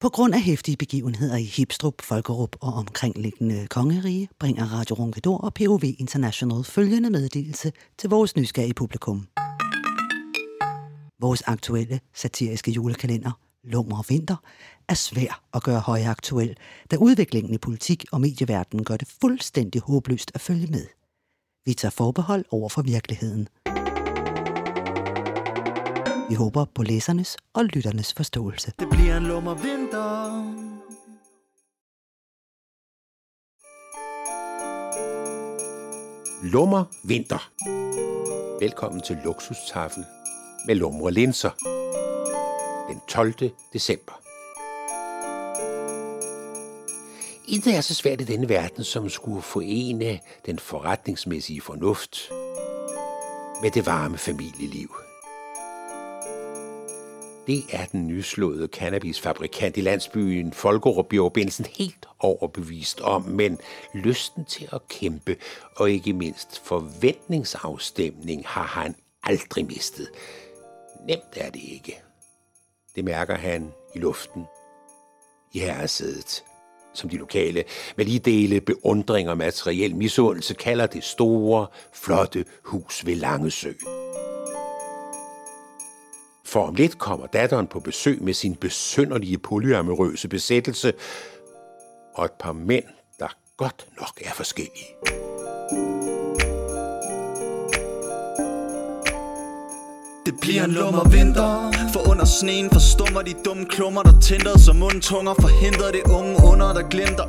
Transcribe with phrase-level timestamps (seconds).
[0.00, 5.54] På grund af hæftige begivenheder i Hipstrup, Folkerup og omkringliggende kongerige, bringer Radio Ronkedor og
[5.54, 9.26] POV International følgende meddelelse til vores nysgerrige publikum.
[11.20, 13.30] Vores aktuelle satiriske julekalender,
[13.64, 14.36] Lummer og Vinter,
[14.88, 16.56] er svær at gøre højaktuel,
[16.90, 20.86] da udviklingen i politik og medieverdenen gør det fuldstændig håbløst at følge med.
[21.64, 23.48] Vi tager forbehold over for virkeligheden.
[26.28, 28.72] Vi håber på læsernes og lytternes forståelse.
[28.78, 30.44] Det bliver en lummer vinter.
[36.52, 37.50] Lummer vinter.
[38.60, 40.04] Velkommen til Luksustafel
[40.66, 41.50] med lumre linser.
[42.88, 43.34] Den 12.
[43.72, 44.20] december.
[47.48, 52.18] Intet er så svært i denne verden, som skulle forene den forretningsmæssige fornuft
[53.62, 55.05] med det varme familieliv.
[57.46, 63.58] Det er den nyslåede cannabisfabrikant i landsbyen Folkerup Bjørbensen helt overbevist om, men
[63.94, 65.36] lysten til at kæmpe
[65.76, 70.08] og ikke mindst forventningsafstemning har han aldrig mistet.
[71.08, 72.02] Nemt er det ikke.
[72.94, 74.44] Det mærker han i luften,
[75.52, 76.44] i herresædet,
[76.94, 77.64] som de lokale
[77.96, 83.72] med lige dele beundring og materiel misundelse kalder det store, flotte hus ved Langesø.
[86.56, 90.92] For om lidt kommer datteren på besøg med sin besynderlige polyamorøse besættelse
[92.14, 92.84] og et par mænd,
[93.18, 94.86] der godt nok er forskellige.
[100.26, 104.76] Det bliver en lummer vinter For under sneen forstummer de dumme klummer Der tænder som
[104.76, 107.26] mundtunger Forhindrer det unge under der glimter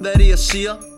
[0.00, 0.95] Hvad er det jeg siger?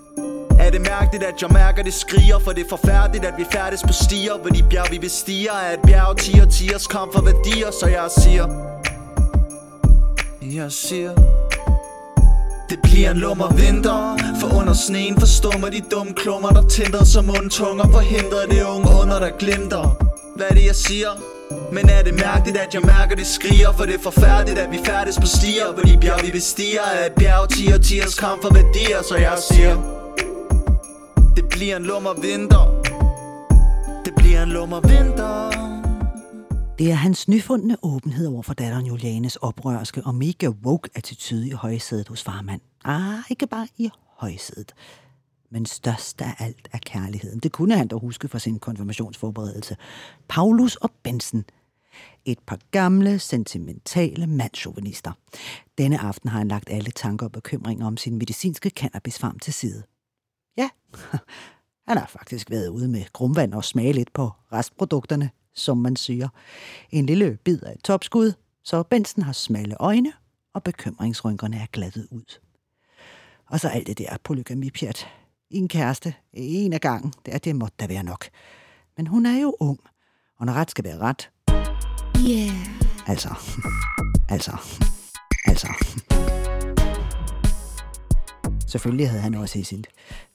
[0.69, 2.39] Er det mærkeligt at jeg mærker det skriger?
[2.39, 4.39] For det er forfærdeligt at vi færdes på stier.
[4.41, 7.71] Hvor de bjerg vi bestiger Er et bjerg tiger tiers kom for værdier.
[7.71, 8.47] Så jeg siger
[10.43, 11.13] Jeg siger
[12.71, 14.17] det bliver en lummer vinter.
[14.41, 17.85] For under sneen forstummer de dumme klummer Der tænder som mundtunger.
[17.93, 19.85] Forhindrer det unge under der glimter.
[20.37, 21.11] Hvad er det jeg siger?
[21.73, 23.73] Men er det mærkeligt at jeg mærker det skriger?
[23.73, 25.73] For det er forfærdeligt at vi færdes på stier.
[25.73, 29.03] Hvor de bjerg vi bestiger Er et bjerg tiger tiers kamp for værdier.
[29.03, 29.98] Så jeg siger
[31.39, 32.83] det bliver en lummer vinter
[34.05, 35.51] Det bliver en lummer vinter
[36.79, 41.51] Det er hans nyfundne åbenhed over for datteren Julianes oprørske og mega woke attitude i
[41.51, 42.61] højsædet hos farmand.
[42.85, 44.75] Ah, ikke bare i højsædet.
[45.51, 47.39] Men størst af alt er kærligheden.
[47.39, 49.77] Det kunne han dog huske fra sin konfirmationsforberedelse.
[50.29, 51.45] Paulus og Benson.
[52.25, 55.13] Et par gamle, sentimentale mandschauvinister.
[55.79, 59.83] Denne aften har han lagt alle tanker og bekymringer om sin medicinske cannabisfarm til side.
[60.59, 60.69] Ja,
[61.89, 66.29] han har faktisk været ude med grumvand og smage lidt på restprodukterne, som man siger.
[66.91, 68.33] En lille bid af et topskud,
[68.65, 70.13] så Benson har smalle øjne,
[70.55, 72.39] og bekymringsrynkerne er glattet ud.
[73.47, 75.09] Og så alt det der polygamipjat.
[75.51, 78.29] En kæreste, en af gangen, det, er, det måtte da være nok.
[78.97, 79.79] Men hun er jo ung,
[80.39, 81.31] og når ret skal være ret.
[82.29, 83.09] Yeah.
[83.09, 83.29] Altså,
[84.35, 84.57] altså,
[85.45, 85.69] altså.
[88.69, 89.85] Selvfølgelig havde han også i sin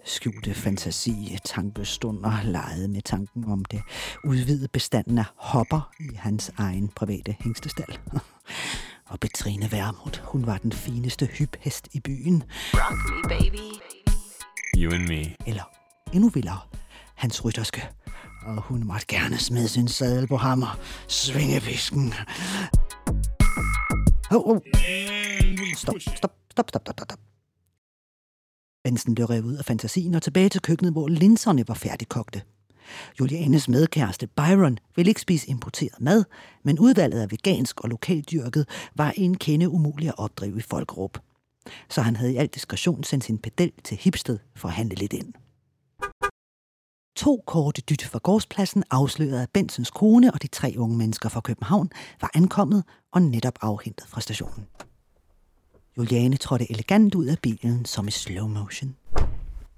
[0.06, 3.82] skjulte fantasi tankestunder leget med tanken om det
[4.24, 8.00] udvidede bestanden af hopper i hans egen private hængstestal.
[9.10, 12.44] Og Betrine Værmut, hun var den fineste hyphest i byen.
[12.74, 13.80] Rock me, baby.
[14.78, 15.36] You and me.
[15.48, 15.64] Eller
[16.14, 16.60] endnu vildere,
[17.16, 17.90] hans rytterske.
[18.46, 20.72] Og hun måtte gerne smide sin sadel på ham og
[21.08, 22.14] svinge pisken.
[24.32, 24.60] Oh, oh.
[25.76, 27.33] Stop, stop, stop, stop, stop, stop,
[28.84, 32.42] Bensen blev revet ud af fantasien og tilbage til køkkenet, hvor linserne var færdigkogte.
[33.20, 36.24] Julianes medkæreste Byron ville ikke spise importeret mad,
[36.64, 41.20] men udvalget af vegansk og lokaldyrket var en kende umulig at opdrive i Folkerup.
[41.90, 45.14] Så han havde i al diskretion sendt sin pedel til Hipsted for at handle lidt
[45.14, 45.34] ind.
[47.16, 51.42] To korte dyt fra gårdspladsen afslørede, at Bensens kone og de tre unge mennesker fra
[51.42, 51.90] København
[52.22, 54.66] var ankommet og netop afhentet fra stationen.
[55.98, 58.96] Juliane trådte elegant ud af bilen som i slow motion.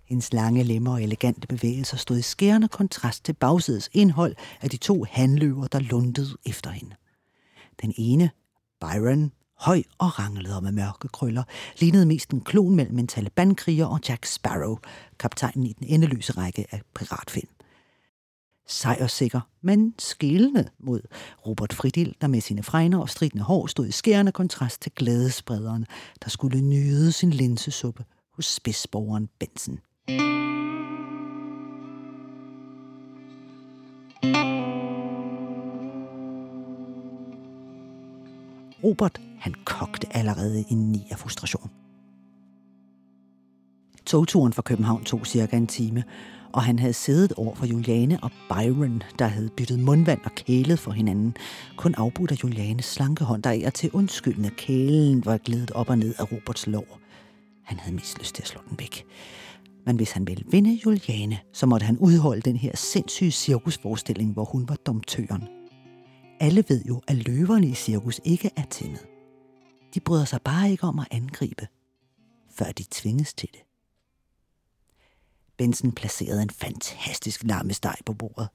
[0.06, 4.78] Hendes lange lemmer og elegante bevægelser stod i skærende kontrast til bagsædets indhold af de
[4.78, 6.96] to handløver, der lundede efter hende.
[7.82, 8.30] Den ene,
[8.82, 11.44] Byron, høj og ranglede med mørke krøller,
[11.80, 14.78] lignede mest en klon mellem en talibankriger og Jack Sparrow,
[15.20, 17.55] kaptajnen i den endeløse række af piratfilm.
[18.68, 21.02] Sejrsikker, men skilende mod
[21.48, 25.86] Robert Fridil, der med sine fregner og stridende hår stod i skærende kontrast til glædesprederen,
[26.24, 29.80] der skulle nyde sin linsesuppe hos spidsborgeren Benson.
[38.84, 41.72] Robert Han kogte allerede indeni af frustration.
[44.06, 46.04] Togturen fra København tog cirka en time,
[46.56, 50.80] og han havde siddet over for Juliane og Byron, der havde byttet mundvand og kælet
[50.80, 51.36] for hinanden,
[51.78, 55.98] kun afbudt af Julianes slanke hånd, der er til undskyldende kælen var glædet op og
[55.98, 57.00] ned af Roberts lår.
[57.64, 59.06] Han havde mest lyst til at slå den væk.
[59.86, 64.46] Men hvis han ville vinde Juliane, så måtte han udholde den her sindssyge cirkusforestilling, hvor
[64.46, 65.44] hun var domtøren.
[66.40, 69.06] Alle ved jo, at løverne i cirkus ikke er timmet.
[69.94, 71.68] De bryder sig bare ikke om at angribe,
[72.52, 73.65] før de tvinges til det.
[75.58, 78.48] Benson placerede en fantastisk lammesteg på bordet.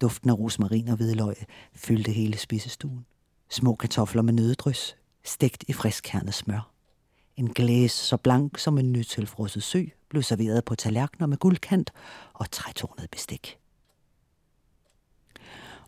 [0.00, 1.36] Duften af rosmarin og hvidløg
[1.74, 3.06] fyldte hele spisestuen.
[3.50, 6.70] Små kartofler med nøddrys, stegt i friskkernet smør.
[7.36, 11.92] En glæs så blank som en nytilfrosset sø blev serveret på tallerkener med guldkant
[12.32, 13.58] og trætornet bestik.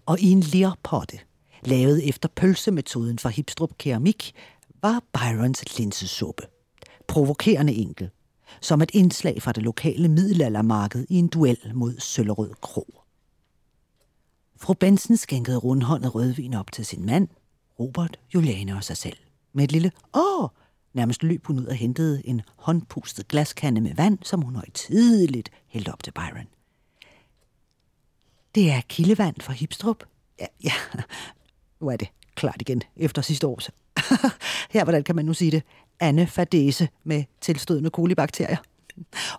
[0.06, 1.18] Og i en lerpotte,
[1.62, 4.32] lavet efter pølsemetoden fra Hipstrup Keramik,
[4.82, 6.42] var Byrons linsesuppe.
[7.08, 8.10] Provokerende enkel,
[8.60, 13.00] som et indslag fra det lokale middelaldermarked i en duel mod Søllerød Kro.
[14.56, 17.28] Fru Bensen skænkede rundhåndet rødvin op til sin mand,
[17.80, 19.16] Robert, Juliane og sig selv.
[19.52, 20.48] Med et lille åh,
[20.94, 25.92] nærmest løb hun ud og hentede en håndpustet glaskande med vand, som hun højtideligt hældte
[25.92, 26.46] op til Byron.
[28.54, 30.04] Det er kildevand fra Hipstrup.
[30.40, 30.72] Ja, ja,
[31.80, 33.70] nu er det klart igen efter sidste års.
[34.74, 35.62] Her, hvordan kan man nu sige det?
[36.00, 38.56] Anafadese med tilstødende kolibakterier.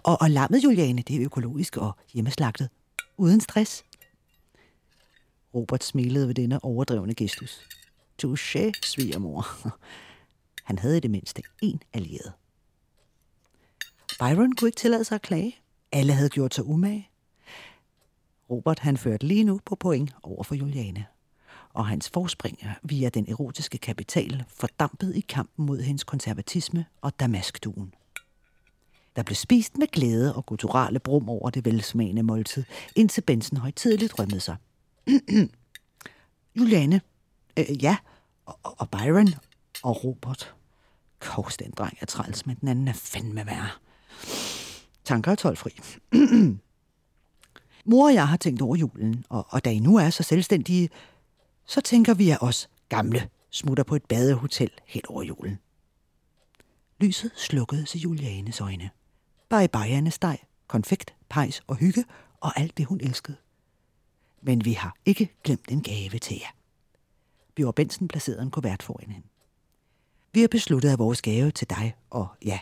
[0.03, 2.69] Og, og lammet, Juliane, det er økologisk og hjemmeslagtet.
[3.17, 3.83] Uden stress.
[5.53, 7.67] Robert smilede ved denne overdrevne gestus.
[8.23, 9.47] Touché, svigermor.
[10.63, 12.33] Han havde i det mindste en allieret.
[14.19, 15.55] Byron kunne ikke tillade sig at klage.
[15.91, 17.09] Alle havde gjort sig umage.
[18.49, 21.05] Robert han førte lige nu på point over for Juliane
[21.77, 27.93] og hans forspring via den erotiske kapital fordampet i kampen mod hendes konservatisme og damaskduen.
[29.15, 32.63] Der blev spist med glæde og gutturale brum over det velsmagende måltid,
[32.95, 34.55] indtil Benson højtidligt rømmede sig.
[36.59, 37.01] Juliane,
[37.57, 37.97] øh, ja,
[38.45, 39.27] og, og Byron
[39.83, 40.53] og Robert.
[41.19, 43.69] Kors, den dreng er træls, men den anden er fandme værre.
[45.03, 45.79] Tanker er tolvfri.
[47.89, 50.89] Mor og jeg har tænkt over julen, og, og da I nu er så selvstændige,
[51.67, 55.59] så tænker vi af os gamle smutter på et badehotel helt over julen.
[56.99, 58.89] Lyset slukkede sig Julianes øjne.
[59.49, 60.37] Bye bye steg,
[60.67, 62.05] konfekt, pejs og hygge
[62.41, 63.37] og alt det, hun elskede.
[64.41, 66.51] Men vi har ikke glemt en gave til jer.
[67.55, 69.27] Bjørn Bensen placerede en kuvert foran hende.
[70.33, 72.59] Vi har besluttet, af vores gave til dig og ja,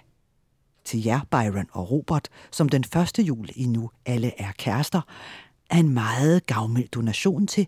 [0.83, 5.01] til jer, Byron og Robert, som den første jul i nu alle er kærester,
[5.69, 7.67] er en meget gavmild donation til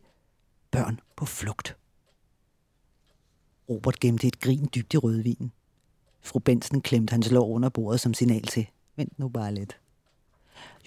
[0.71, 1.77] børn på flugt.
[3.69, 5.51] Robert gemte et grin dybt i rødvinen.
[6.21, 8.67] Fru Bensen klemte hans lår under bordet som signal til.
[8.95, 9.79] Vent nu bare lidt.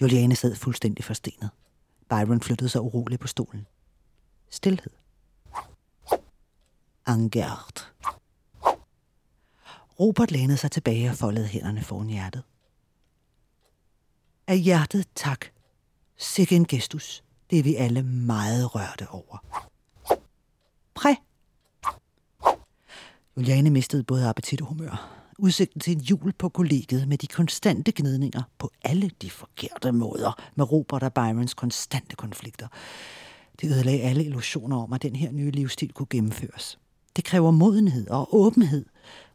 [0.01, 1.49] Juliane sad fuldstændig forstenet.
[2.09, 3.67] Byron flyttede sig uroligt på stolen.
[4.49, 4.91] Stilhed.
[7.05, 7.93] Angert.
[9.99, 12.43] Robert lænede sig tilbage og foldede hænderne foran hjertet.
[14.47, 15.45] Af hjertet tak.
[16.17, 17.23] Sikke en gestus.
[17.49, 19.67] Det er vi alle meget rørte over.
[21.01, 21.13] Præ.
[23.37, 25.21] Juliane mistede både appetit og humør.
[25.39, 30.41] Udsigten til en jul på kollegiet med de konstante gnidninger på alle de forkerte måder,
[30.55, 32.67] med Robert og Byrons konstante konflikter.
[33.61, 36.79] Det ødelagde alle illusioner om, at den her nye livsstil kunne gennemføres.
[37.15, 38.85] Det kræver modenhed og åbenhed,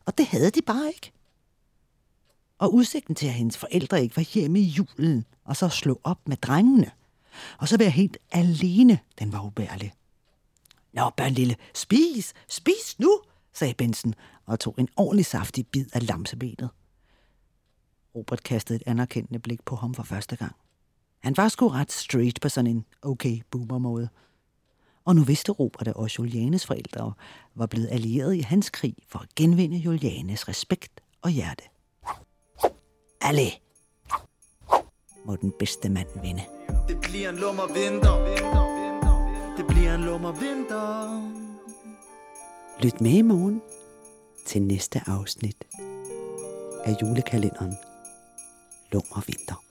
[0.04, 1.12] og det havde de bare ikke.
[2.58, 6.28] Og udsigten til, at hendes forældre ikke var hjemme i julen, og så slå op
[6.28, 6.90] med drengene,
[7.58, 9.92] og så være helt alene, den var ubærlig.
[10.97, 13.21] Nå, børn lille, spis, spis nu,
[13.53, 14.15] sagde Bensen
[14.47, 16.71] og tog en ordentlig saftig bid af lamsebenet.
[18.15, 20.57] Robert kastede et anerkendende blik på ham for første gang.
[21.23, 24.09] Han var sgu ret straight på sådan en okay boomer måde.
[25.05, 27.12] Og nu vidste Robert, at også Julianes forældre
[27.55, 31.65] var blevet allieret i hans krig for at genvinde Julianes respekt og hjerte.
[33.21, 33.50] Alle
[35.25, 36.43] må den bedste mand vinde.
[36.88, 38.75] Det bliver en lummer vinter.
[39.56, 41.22] Det bliver en lummer vinter.
[42.82, 43.62] Lyt med i morgen
[44.46, 45.56] til næste afsnit
[46.84, 47.75] af julekalenderen
[48.92, 49.64] Lummer Vinter.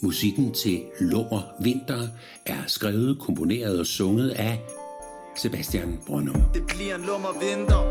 [0.00, 2.08] Musikken til Lummer Vinter
[2.46, 4.60] er skrevet, komponeret og sunget af
[5.36, 6.42] Sebastian Brønum.
[6.54, 7.90] Det bliver en lummer vinter.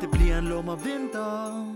[0.00, 1.73] Det bliver en lummer vinter.